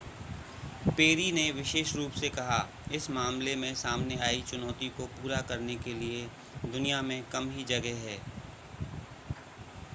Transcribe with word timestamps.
peri 0.89 1.31
ने 1.31 1.41
विशेष 1.51 1.93
रूप 1.95 2.11
से 2.11 2.29
कहा 2.29 2.57
इस 2.93 3.09
मामले 3.09 3.55
में 3.55 3.73
सामने 3.75 4.17
आई 4.27 4.41
चुनौती 4.43 4.89
को 4.97 5.05
पूरा 5.13 5.41
करने 5.49 5.75
के 5.83 5.93
लिए 5.95 6.25
दुनिया 6.65 7.01
में 7.03 7.21
कम 7.31 7.49
ही 7.51 7.63
जगह 7.67 8.01
हैं 8.07 8.19